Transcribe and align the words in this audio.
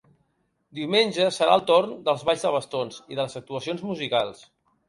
Diumenge 0.77 1.27
serà 1.35 1.57
el 1.59 1.63
torn 1.69 1.93
dels 2.09 2.25
balls 2.31 2.47
de 2.47 2.55
bastons 2.57 2.99
i 3.13 3.21
de 3.21 3.27
les 3.27 3.41
actuacions 3.43 3.85
musicals. 3.93 4.43